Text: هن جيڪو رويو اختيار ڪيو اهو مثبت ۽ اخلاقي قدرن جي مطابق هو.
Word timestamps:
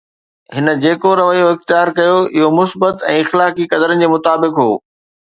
هن 0.55 0.67
جيڪو 0.83 1.09
رويو 1.19 1.47
اختيار 1.55 1.91
ڪيو 1.99 2.15
اهو 2.37 2.47
مثبت 2.59 3.05
۽ 3.11 3.19
اخلاقي 3.25 3.65
قدرن 3.75 4.01
جي 4.05 4.07
مطابق 4.15 4.57
هو. 4.63 4.73